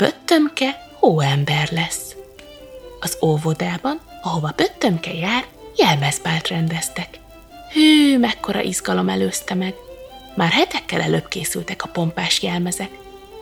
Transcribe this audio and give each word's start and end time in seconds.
Pöttömke 0.00 0.86
hóember 0.98 1.68
lesz. 1.72 2.16
Az 3.00 3.18
óvodában, 3.22 4.00
ahova 4.22 4.52
Pöttömke 4.56 5.14
jár, 5.14 5.44
jelmezbált 5.76 6.48
rendeztek. 6.48 7.18
Hű, 7.72 8.18
mekkora 8.18 8.60
izgalom 8.60 9.08
előzte 9.08 9.54
meg! 9.54 9.74
Már 10.34 10.50
hetekkel 10.50 11.00
előbb 11.00 11.28
készültek 11.28 11.82
a 11.82 11.88
pompás 11.88 12.42
jelmezek. 12.42 12.90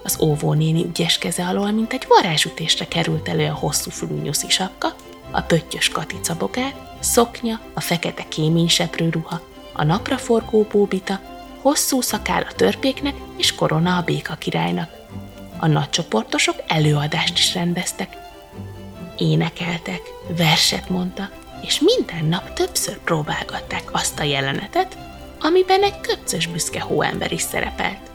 Az 0.02 0.21
óvónéni 0.21 0.84
ügyes 0.84 1.18
keze 1.18 1.46
alól, 1.46 1.71
mint 1.71 1.93
egy 1.93 2.07
varázsütésre 2.09 2.88
került 2.88 3.29
elő 3.29 3.46
a 3.46 3.54
hosszú 3.54 3.90
fülű 3.90 4.20
nyuszi 4.20 4.48
sapka, 4.48 4.95
a 5.30 5.40
pöttyös 5.40 5.88
katicabogár, 5.88 6.75
szoknya, 7.00 7.61
a 7.75 7.80
fekete 7.80 8.25
kéményseprő 8.29 9.09
ruha, 9.11 9.40
a 9.72 9.84
napraforgó 9.84 10.66
bóbita, 10.70 11.20
hosszú 11.62 12.01
szakál 12.01 12.43
a 12.43 12.55
törpéknek 12.55 13.15
és 13.37 13.55
korona 13.55 13.97
a 13.97 14.02
béka 14.02 14.34
királynak. 14.34 14.98
A 15.59 15.67
nagycsoportosok 15.67 16.57
előadást 16.67 17.39
is 17.39 17.55
rendeztek. 17.55 18.17
Énekeltek, 19.17 20.01
verset 20.37 20.89
mondtak, 20.89 21.33
és 21.62 21.81
minden 21.81 22.25
nap 22.25 22.53
többször 22.53 22.98
próbálgatták 22.98 23.83
azt 23.93 24.21
a 24.21 24.23
jelenetet, 24.23 24.98
amiben 25.41 25.83
egy 25.83 26.01
köpcös 26.01 26.47
büszke 26.47 26.81
hóember 26.81 27.33
is 27.33 27.43
szerepelt. 27.43 28.11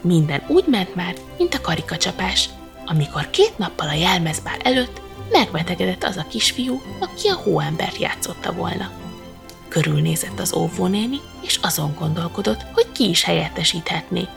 Minden 0.00 0.42
úgy 0.46 0.64
ment 0.66 0.94
már, 0.94 1.14
mint 1.38 1.54
a 1.54 1.60
karikacsapás, 1.60 2.48
amikor 2.86 3.30
két 3.30 3.58
nappal 3.58 3.88
a 3.88 3.92
jelmezbár 3.92 4.60
előtt 4.62 5.00
megbetegedett 5.30 6.04
az 6.04 6.16
a 6.16 6.26
kisfiú, 6.28 6.82
aki 7.00 7.28
a 7.28 7.34
hóembert 7.34 7.98
játszotta 7.98 8.52
volna. 8.52 8.90
Körülnézett 9.68 10.40
az 10.40 10.54
óvónéni, 10.54 11.20
és 11.42 11.58
azon 11.62 11.94
gondolkodott, 11.98 12.60
hogy 12.72 12.86
ki 12.92 13.08
is 13.08 13.24
helyettesíthetné. 13.24 14.28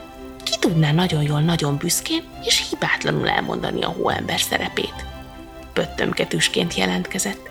Tudná 0.70 0.92
nagyon 0.92 1.24
jól, 1.24 1.42
nagyon 1.42 1.78
büszkén 1.78 2.24
és 2.44 2.70
hibátlanul 2.70 3.30
elmondani 3.30 3.82
a 3.82 3.88
hóember 3.88 4.40
szerepét. 4.40 5.06
Pöttömketűsként 5.74 6.74
jelentkezett. 6.74 7.50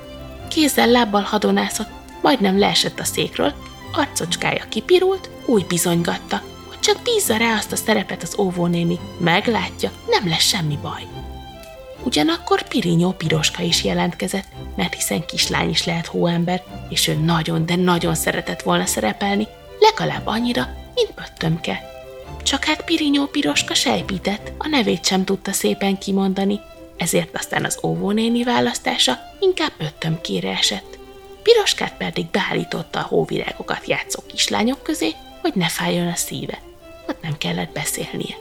Kézzel 0.48 0.88
lábbal 0.88 1.22
hadonászott, 1.22 1.88
majdnem 2.22 2.58
leesett 2.58 2.98
a 2.98 3.04
székről, 3.04 3.52
arcocskája 3.92 4.64
kipirult, 4.68 5.30
úgy 5.46 5.66
bizonygatta, 5.66 6.42
hogy 6.68 6.78
csak 6.80 7.02
bízza 7.02 7.36
rá 7.36 7.54
azt 7.54 7.72
a 7.72 7.76
szerepet 7.76 8.22
az 8.22 8.38
óvónéni, 8.38 8.98
meglátja, 9.20 9.90
nem 10.08 10.28
lesz 10.28 10.46
semmi 10.46 10.78
baj. 10.82 11.02
Ugyanakkor 12.02 12.68
Pirinyó 12.68 13.10
Piroska 13.10 13.62
is 13.62 13.84
jelentkezett, 13.84 14.46
mert 14.76 14.94
hiszen 14.94 15.26
kislány 15.26 15.68
is 15.68 15.84
lehet 15.84 16.06
hóember, 16.06 16.62
és 16.88 17.08
ő 17.08 17.14
nagyon, 17.14 17.66
de 17.66 17.76
nagyon 17.76 18.14
szeretett 18.14 18.62
volna 18.62 18.86
szerepelni, 18.86 19.46
legalább 19.80 20.26
annyira, 20.26 20.68
mint 20.94 21.10
Pöttömke. 21.14 21.87
Csak 22.42 22.64
hát 22.64 22.84
Pirinyó 22.84 23.26
Piroska 23.26 23.74
sejpített, 23.74 24.52
a 24.58 24.68
nevét 24.68 25.04
sem 25.04 25.24
tudta 25.24 25.52
szépen 25.52 25.98
kimondani, 25.98 26.60
ezért 26.96 27.36
aztán 27.36 27.64
az 27.64 27.78
óvónéni 27.82 28.44
választása 28.44 29.18
inkább 29.40 29.72
Pöttömkére 29.76 30.50
esett. 30.50 30.98
Piroskát 31.42 31.96
pedig 31.96 32.26
beállította 32.26 32.98
a 32.98 33.06
hóvirágokat 33.06 33.86
játszó 33.86 34.20
kislányok 34.26 34.82
közé, 34.82 35.14
hogy 35.40 35.52
ne 35.54 35.68
fájjon 35.68 36.06
a 36.06 36.14
szíve. 36.14 36.58
Ott 37.08 37.22
nem 37.22 37.38
kellett 37.38 37.72
beszélnie. 37.72 38.36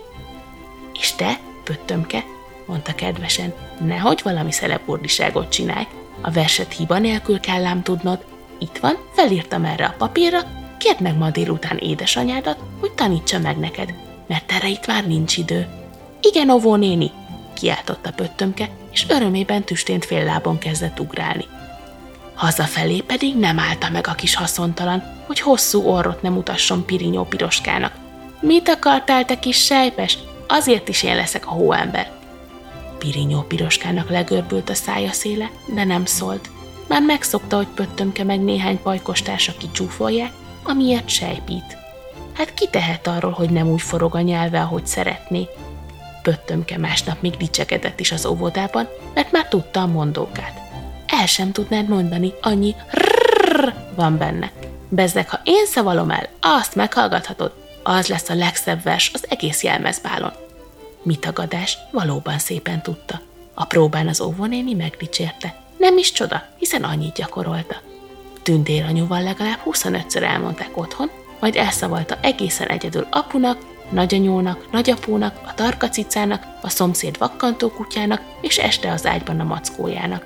És 1.00 1.12
te, 1.16 1.40
Pöttömke, 1.64 2.24
mondta 2.66 2.96
kedvesen, 2.96 3.54
nehogy 3.80 4.22
valami 4.24 4.52
szeleburdiságot 4.52 5.50
csinálj, 5.50 5.88
a 6.22 6.32
verset 6.32 6.74
hiba 6.74 6.98
nélkül 6.98 7.40
kell 7.40 7.66
ám 7.66 7.84
tudnod. 7.84 8.26
Itt 8.60 8.78
van, 8.78 8.98
felírtam 9.14 9.66
erre 9.66 9.86
a 9.86 9.96
papírra, 9.98 10.57
kérd 10.78 11.02
meg 11.02 11.18
ma 11.18 11.30
délután 11.30 11.78
édesanyádat, 11.78 12.58
hogy 12.80 12.92
tanítsa 12.92 13.40
meg 13.40 13.58
neked, 13.58 13.94
mert 14.28 14.52
erre 14.52 14.68
itt 14.68 14.88
már 14.88 15.08
nincs 15.08 15.38
idő. 15.38 15.68
Igen, 16.22 16.50
óvó 16.50 16.76
néni, 16.76 17.12
kiáltotta 17.54 18.12
pöttömke, 18.12 18.70
és 18.92 19.06
örömében 19.10 19.64
tüstént 19.64 20.06
fél 20.06 20.24
lábon 20.24 20.58
kezdett 20.58 21.00
ugrálni. 21.00 21.46
Hazafelé 22.36 23.00
pedig 23.00 23.38
nem 23.38 23.60
állta 23.60 23.90
meg 23.90 24.08
a 24.08 24.14
kis 24.14 24.36
haszontalan, 24.36 25.04
hogy 25.28 25.40
hosszú 25.40 25.84
orrot 25.84 26.22
nem 26.22 26.34
mutasson 26.34 26.86
Pirinyó 26.86 27.24
piroskának. 27.24 27.94
Mit 28.40 28.70
akartál, 28.70 29.26
te 29.26 29.40
kis 29.40 29.64
sejpes? 29.64 30.18
Azért 30.48 30.88
is 30.90 31.04
én 31.04 31.16
leszek 31.16 31.48
a 31.48 31.50
hóember. 31.50 32.12
Pirinyó 32.98 33.42
piroskának 33.42 34.10
legörbült 34.10 34.70
a 34.70 34.74
szája 34.74 35.12
széle, 35.12 35.52
de 35.74 35.84
nem 35.84 36.06
szólt. 36.06 36.50
Már 36.88 37.02
megszokta, 37.02 37.56
hogy 37.56 37.68
pöttömke 37.68 38.24
meg 38.24 38.44
néhány 38.44 38.82
pajkostársa 38.82 39.54
kicsúfolják, 39.58 40.32
amiért 40.68 41.10
sejpít. 41.10 41.78
Hát 42.34 42.54
ki 42.54 42.68
tehet 42.68 43.08
arról, 43.08 43.32
hogy 43.32 43.50
nem 43.50 43.68
úgy 43.68 43.82
forog 43.82 44.16
a 44.16 44.22
nyelve, 44.22 44.62
ahogy 44.62 44.88
szeretné? 44.88 45.48
Pöttömke 46.22 46.78
másnap 46.78 47.22
még 47.22 47.38
dicsekedett 47.38 48.00
is 48.00 48.12
az 48.12 48.26
óvodában, 48.26 48.88
mert 49.14 49.32
már 49.32 49.48
tudta 49.48 49.82
a 49.82 49.88
mondókát. 49.88 50.60
El 51.08 51.26
sem 51.26 51.52
tudnád 51.52 51.88
mondani, 51.88 52.34
annyi 52.42 52.76
rrrr 52.92 53.74
van 53.96 54.18
benne. 54.18 54.52
Bezzeg, 54.90 55.30
ha 55.30 55.40
én 55.44 55.66
szavalom 55.66 56.12
el, 56.12 56.30
azt 56.42 56.76
meghallgathatod, 56.76 57.54
az 57.84 58.08
lesz 58.08 58.30
a 58.30 58.36
legszebb 58.36 58.84
vers 58.84 59.12
az 59.14 59.26
egész 59.30 59.64
jelmezbálon. 59.64 60.32
Mi 61.02 61.16
tagadás, 61.16 61.78
valóban 61.92 62.40
szépen 62.40 62.82
tudta. 62.82 63.22
A 63.54 63.66
próbán 63.66 64.08
az 64.08 64.22
óvonéni 64.22 64.74
megdicsérte. 64.74 65.56
Nem 65.78 65.98
is 65.98 66.12
csoda, 66.12 66.44
hiszen 66.58 66.84
annyit 66.84 67.16
gyakorolta. 67.16 67.76
Tündér 68.48 68.84
anyuval 68.84 69.24
legalább 69.24 69.60
25-ször 69.66 70.22
elmondták 70.22 70.78
otthon, 70.78 71.10
majd 71.40 71.56
elszavalta 71.56 72.18
egészen 72.22 72.68
egyedül 72.68 73.08
apunak, 73.12 73.58
nagyanyónak, 73.90 74.72
nagyapónak, 74.72 75.40
a 75.48 75.54
tarkacicának, 75.54 76.46
a 76.62 76.70
szomszéd 76.70 77.18
vakkantó 77.18 77.70
kutyának, 77.70 78.22
és 78.42 78.58
este 78.58 78.92
az 78.92 79.06
ágyban 79.06 79.40
a 79.40 79.44
mackójának. 79.44 80.26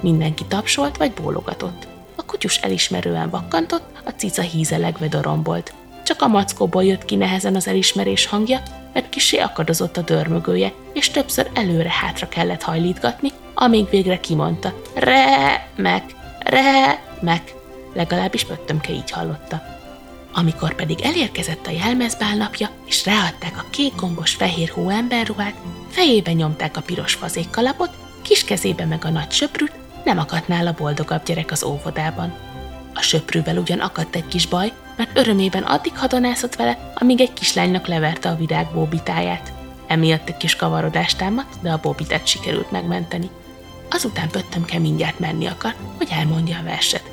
Mindenki 0.00 0.44
tapsolt 0.44 0.96
vagy 0.96 1.12
bólogatott. 1.12 1.86
A 2.16 2.24
kutyus 2.24 2.56
elismerően 2.56 3.30
vakkantott, 3.30 3.90
a 4.04 4.10
cica 4.10 4.42
hízelegve 4.42 5.08
dorombolt. 5.08 5.74
Csak 6.04 6.22
a 6.22 6.28
mackóból 6.28 6.84
jött 6.84 7.04
ki 7.04 7.16
nehezen 7.16 7.54
az 7.54 7.66
elismerés 7.66 8.26
hangja, 8.26 8.62
mert 8.92 9.08
kisé 9.08 9.38
akadozott 9.38 9.96
a 9.96 10.02
dörmögője, 10.02 10.72
és 10.92 11.10
többször 11.10 11.50
előre-hátra 11.54 12.28
kellett 12.28 12.62
hajlítgatni, 12.62 13.32
amíg 13.54 13.90
végre 13.90 14.20
kimondta, 14.20 14.72
re-mek, 14.94 16.04
re-mek, 16.38 17.56
legalábbis 17.94 18.44
Pöttömke 18.44 18.92
így 18.92 19.10
hallotta. 19.10 19.62
Amikor 20.32 20.74
pedig 20.74 21.00
elérkezett 21.00 21.66
a 21.66 21.70
jelmezbál 21.70 22.36
napja, 22.36 22.70
és 22.86 23.04
ráadták 23.04 23.58
a 23.58 23.70
kék 23.70 23.94
gombos 23.94 24.34
fehér 24.34 24.70
hóemberruhát, 24.70 25.54
fejébe 25.88 26.32
nyomták 26.32 26.76
a 26.76 26.80
piros 26.80 27.14
fazékkalapot, 27.14 27.90
kis 28.22 28.44
kezébe 28.44 28.84
meg 28.84 29.04
a 29.04 29.10
nagy 29.10 29.30
söprűt, 29.30 29.72
nem 30.04 30.18
akadt 30.18 30.48
nála 30.48 30.72
boldogabb 30.72 31.22
gyerek 31.24 31.50
az 31.50 31.64
óvodában. 31.64 32.34
A 32.94 33.00
söprűvel 33.00 33.56
ugyan 33.56 33.78
akadt 33.78 34.16
egy 34.16 34.26
kis 34.26 34.46
baj, 34.46 34.72
mert 34.96 35.18
örömében 35.18 35.62
addig 35.62 35.98
hadonászott 35.98 36.54
vele, 36.54 36.92
amíg 36.94 37.20
egy 37.20 37.32
kislánynak 37.32 37.86
leverte 37.86 38.28
a 38.28 38.36
virág 38.36 38.66
bóbitáját. 38.72 39.52
Emiatt 39.86 40.28
egy 40.28 40.36
kis 40.36 40.56
kavarodást 40.56 41.18
támadt, 41.18 41.54
de 41.62 41.70
a 41.70 41.80
bóbitát 41.82 42.26
sikerült 42.26 42.70
megmenteni. 42.70 43.30
Azután 43.90 44.28
Pöttömke 44.28 44.78
mindjárt 44.78 45.18
menni 45.18 45.46
akar, 45.46 45.74
hogy 45.96 46.08
elmondja 46.10 46.58
a 46.58 46.62
verset. 46.62 47.07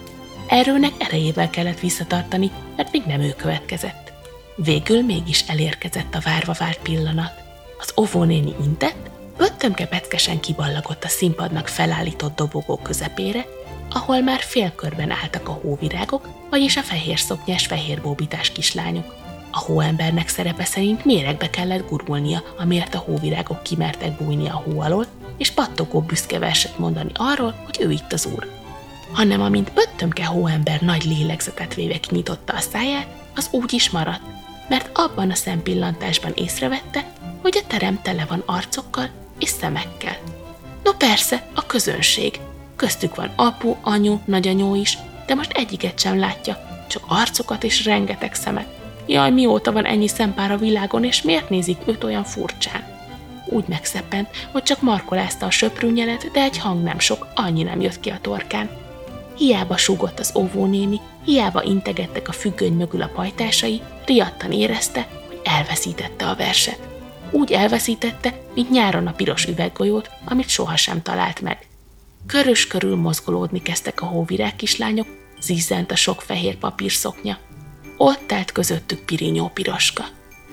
Erőnek 0.47 0.93
erejével 0.97 1.49
kellett 1.49 1.79
visszatartani, 1.79 2.51
mert 2.75 2.91
még 2.91 3.03
nem 3.05 3.21
ő 3.21 3.33
következett. 3.37 4.13
Végül 4.55 5.01
mégis 5.01 5.43
elérkezett 5.47 6.15
a 6.15 6.21
várva 6.23 6.55
várt 6.59 6.79
pillanat. 6.81 7.33
Az 7.79 7.93
óvónéni 7.97 8.53
intett, 8.63 9.09
Pöttömke 9.37 9.87
peckesen 9.87 10.39
kiballagott 10.39 11.03
a 11.03 11.07
színpadnak 11.07 11.67
felállított 11.67 12.35
dobogó 12.35 12.77
közepére, 12.77 13.45
ahol 13.91 14.21
már 14.21 14.39
félkörben 14.39 15.11
álltak 15.11 15.47
a 15.49 15.59
hóvirágok, 15.61 16.27
vagyis 16.49 16.77
a 16.77 16.81
fehér 16.81 17.19
szoknyás, 17.19 17.65
fehér 17.65 18.01
bóbitás 18.01 18.51
kislányok. 18.51 19.15
A 19.51 19.59
hóembernek 19.59 20.27
szerepe 20.27 20.65
szerint 20.65 21.05
méregbe 21.05 21.49
kellett 21.49 21.89
gurulnia, 21.89 22.43
amiért 22.57 22.95
a 22.95 22.97
hóvirágok 22.97 23.63
kimertek 23.63 24.17
bújni 24.17 24.49
a 24.49 24.63
hó 24.65 24.79
alól, 24.79 25.05
és 25.37 25.51
pattogó 25.51 26.01
büszke 26.01 26.39
verset 26.39 26.77
mondani 26.77 27.11
arról, 27.13 27.55
hogy 27.65 27.77
ő 27.81 27.91
itt 27.91 28.13
az 28.13 28.25
úr. 28.35 28.64
Hanem 29.15 29.41
amint 29.41 29.69
pöttömke 29.69 30.25
hóember 30.25 30.81
nagy 30.81 31.03
lélegzetet 31.03 31.73
véve 31.73 31.99
kinyitotta 31.99 32.53
a 32.53 32.59
száját, 32.59 33.07
az 33.35 33.47
úgy 33.51 33.73
is 33.73 33.89
maradt, 33.89 34.21
mert 34.69 34.97
abban 34.97 35.31
a 35.31 35.35
szempillantásban 35.35 36.31
észrevette, 36.35 37.05
hogy 37.41 37.61
a 37.63 37.67
terem 37.67 38.01
tele 38.01 38.25
van 38.29 38.43
arcokkal 38.45 39.09
és 39.39 39.49
szemekkel. 39.49 40.17
No 40.83 40.91
persze, 40.93 41.47
a 41.53 41.65
közönség, 41.65 42.39
Köztük 42.75 43.15
van 43.15 43.31
apu, 43.35 43.75
anyu, 43.81 44.19
nagyanyó 44.25 44.75
is, 44.75 44.97
de 45.25 45.35
most 45.35 45.51
egyiket 45.51 45.99
sem 45.99 46.19
látja, 46.19 46.85
csak 46.87 47.03
arcokat 47.07 47.63
és 47.63 47.85
rengeteg 47.85 48.33
szemet. 48.33 48.67
Jaj, 49.05 49.31
mióta 49.31 49.71
van 49.71 49.85
ennyi 49.85 50.07
szempár 50.07 50.51
a 50.51 50.57
világon, 50.57 51.03
és 51.03 51.21
miért 51.21 51.49
nézik 51.49 51.77
őt 51.85 52.03
olyan 52.03 52.23
furcsán? 52.23 52.83
Úgy 53.45 53.63
megszeppent, 53.67 54.29
hogy 54.51 54.63
csak 54.63 54.81
markolázta 54.81 55.45
a 55.45 55.51
söprűnyelet, 55.51 56.31
de 56.31 56.41
egy 56.41 56.57
hang 56.57 56.83
nem 56.83 56.99
sok, 56.99 57.27
annyi 57.35 57.63
nem 57.63 57.81
jött 57.81 57.99
ki 57.99 58.09
a 58.09 58.19
torkán. 58.21 58.69
Hiába 59.37 59.77
súgott 59.77 60.19
az 60.19 60.31
óvónéni, 60.35 61.01
hiába 61.25 61.63
integettek 61.63 62.27
a 62.27 62.31
függöny 62.31 62.73
mögül 62.73 63.01
a 63.01 63.11
pajtásai, 63.15 63.81
riadtan 64.05 64.51
érezte, 64.51 65.07
hogy 65.27 65.39
elveszítette 65.43 66.25
a 66.29 66.35
verset. 66.35 66.79
úgy 67.31 67.51
elveszítette, 67.51 68.39
mint 68.53 68.69
nyáron 68.69 69.07
a 69.07 69.11
piros 69.11 69.45
üveggolyót, 69.45 70.09
amit 70.25 70.49
sohasem 70.49 71.01
talált 71.01 71.41
meg. 71.41 71.67
Körös 72.25 72.67
körül 72.67 72.95
mozgolódni 72.95 73.61
kezdtek 73.61 74.01
a 74.01 74.05
hóvirág 74.05 74.55
kislányok, 74.55 75.07
zizzent 75.39 75.91
a 75.91 75.95
sok 75.95 76.21
fehér 76.21 76.57
papírszoknya. 76.57 77.37
Ott 77.97 78.31
állt 78.31 78.51
közöttük 78.51 78.99
Pirinyó 78.99 79.47
piroska. 79.53 80.05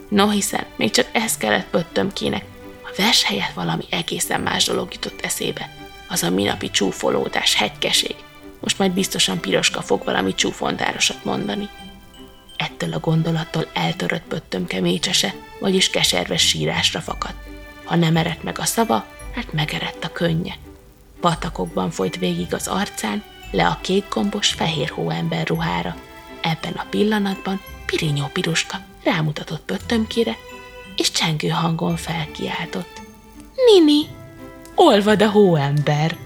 No 0.09 0.29
hiszen, 0.29 0.65
még 0.77 0.91
csak 0.91 1.09
ez 1.13 1.37
kellett 1.37 1.67
pöttömkének, 1.71 2.45
a 2.85 2.93
vers 2.97 3.23
helyett 3.23 3.53
valami 3.53 3.85
egészen 3.91 4.41
más 4.41 4.65
dolog 4.65 4.93
jutott 4.93 5.21
eszébe. 5.21 5.75
Az 6.09 6.23
a 6.23 6.31
minapi 6.31 6.71
csúfolódás, 6.71 7.55
hegykeség. 7.55 8.15
Most 8.63 8.79
majd 8.79 8.93
biztosan 8.93 9.41
piroska 9.41 9.83
fog 9.83 10.05
valami 10.05 10.35
csúfontárosat 10.35 11.25
mondani. 11.25 11.69
Ettől 12.57 12.93
a 12.93 12.99
gondolattól 13.01 13.67
eltörött 13.73 14.23
pöttömke 14.23 14.81
mécsese, 14.81 15.35
vagyis 15.61 15.91
keserves 15.91 16.49
sírásra 16.49 17.01
fakadt. 17.01 17.49
Ha 17.85 17.97
nem 17.97 18.17
eredt 18.17 18.43
meg 18.43 18.59
a 18.59 18.65
szava, 18.65 19.07
hát 19.35 19.53
megerett 19.53 20.05
a 20.05 20.13
könnye. 20.13 20.55
Patakokban 21.21 21.91
folyt 21.91 22.17
végig 22.17 22.55
az 22.55 22.69
arcán, 22.69 23.23
le 23.51 23.67
a 23.67 23.79
kékgombos 23.81 24.49
fehér 24.49 24.89
hóember 24.89 25.47
ruhára. 25.47 25.97
Ebben 26.41 26.73
a 26.73 26.87
pillanatban 26.91 27.61
Pirinyó 27.87 28.27
Piroska 28.33 28.77
rámutatott 29.05 29.63
pöttömkére, 29.63 30.37
és 30.97 31.11
csengő 31.11 31.49
hangon 31.49 31.97
felkiáltott. 31.97 33.01
Nini, 33.67 34.07
olvad 34.75 35.23
a 35.23 35.31
hóember! 35.31 36.17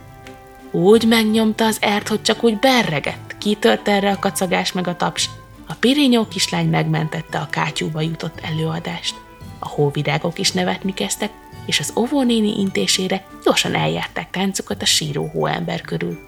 Úgy 0.77 1.07
megnyomta 1.07 1.65
az 1.65 1.79
ert, 1.81 2.09
hogy 2.09 2.23
csak 2.23 2.45
úgy 2.45 2.59
berregett, 2.59 3.37
kitört 3.39 3.89
erre 3.89 4.11
a 4.11 4.19
kacagás 4.19 4.73
meg 4.73 4.87
a 4.89 4.97
taps. 4.97 5.31
A 5.67 5.75
pirinyó 5.75 6.29
kislány 6.29 6.69
megmentette 6.69 7.39
a 7.39 7.49
kátyúba 7.51 8.01
jutott 8.01 8.41
előadást. 8.43 9.15
A 9.59 9.69
hóvirágok 9.69 10.39
is 10.39 10.53
nevetni 10.53 10.95
kezdtek, 10.95 11.31
és 11.67 11.81
az 11.81 11.93
óvónéni 11.97 12.61
intésére 12.61 13.25
gyorsan 13.45 13.75
eljárták 13.75 14.31
táncukat 14.31 14.83
a 14.83 14.85
síró 14.85 15.27
hóember 15.33 15.81
körül. 15.81 16.19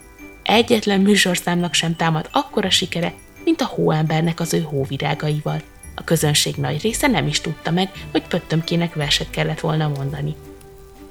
Egyetlen 0.42 1.00
műsorszámnak 1.00 1.74
sem 1.74 1.96
támad 1.96 2.28
akkora 2.32 2.70
sikere, 2.70 3.14
mint 3.44 3.60
a 3.60 3.66
hóembernek 3.74 4.40
az 4.40 4.54
ő 4.54 4.60
hóvirágaival. 4.60 5.62
A 5.94 6.04
közönség 6.04 6.54
nagy 6.54 6.82
része 6.82 7.06
nem 7.06 7.26
is 7.26 7.40
tudta 7.40 7.70
meg, 7.70 7.90
hogy 8.12 8.22
pöttömkének 8.26 8.94
verset 8.94 9.30
kellett 9.30 9.60
volna 9.60 9.88
mondani. 9.88 10.36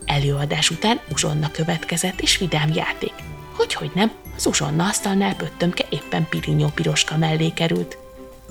Előadás 0.08 0.70
után 0.70 1.00
uzsonna 1.12 1.52
következett 1.52 2.22
és 2.22 2.38
vidám 2.38 2.74
játék. 2.74 3.14
Hogyhogy 3.56 3.92
nem, 3.94 4.12
az 4.36 4.46
uzsonna 4.46 4.86
asztalnál 4.86 5.36
pöttömke 5.36 5.86
éppen 5.90 6.28
Pirinyó 6.30 6.68
Piroska 6.68 7.18
mellé 7.18 7.50
került. 7.50 7.98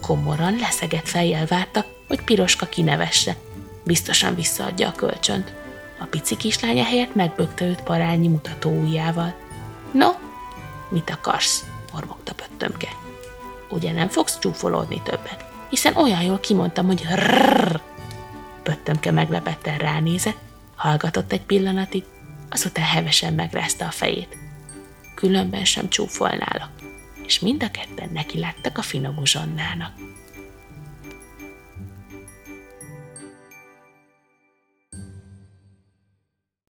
Komoran 0.01 0.57
leszegett 0.57 1.09
fejjel 1.09 1.47
várta, 1.47 1.85
hogy 2.09 2.21
Piroska 2.23 2.67
kinevesse. 2.67 3.37
Biztosan 3.85 4.35
visszaadja 4.35 4.89
a 4.89 4.93
kölcsönt. 4.93 5.53
A 6.01 6.05
pici 6.05 6.37
kislánya 6.37 6.85
helyett 6.85 7.15
megbökte 7.15 7.65
őt 7.65 7.83
parányi 7.83 8.29
mutató 8.29 8.71
ujjával. 8.71 9.35
No, 9.93 10.09
mit 10.89 11.11
akarsz? 11.11 11.65
mormogta 11.93 12.35
pöttömke. 12.35 12.89
Ugye 13.71 13.93
nem 13.93 14.09
fogsz 14.09 14.39
csúfolódni 14.39 15.03
többet? 15.03 15.45
Hiszen 15.69 15.97
olyan 15.97 16.23
jól 16.23 16.39
kimondtam, 16.41 16.87
hogy 16.87 17.07
rrrr. 17.15 17.81
Pöttömke 18.63 19.11
meglepetten 19.11 19.79
ránézett, 19.79 20.39
hallgatott 20.77 21.33
egy 21.33 21.43
pillanatig, 21.43 22.05
azután 22.51 22.85
hevesen 22.85 23.35
megrázta 23.35 23.87
a 23.87 23.91
fejét. 23.91 24.37
Különben 25.15 25.65
sem 25.65 25.89
csúfolnálak, 25.89 26.71
és 27.27 27.41
mind 27.41 27.63
a 27.63 27.71
ketten 27.71 28.11
neki 28.13 28.39
láttak 28.39 28.79
a 28.79 28.83
finom 28.83 29.19
uzsonnának. 29.19 29.93